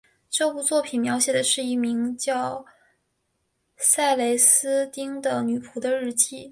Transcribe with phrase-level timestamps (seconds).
[0.31, 2.65] 这部作品描写的是一名名叫
[3.77, 6.39] 塞莱丝汀的女仆的日记。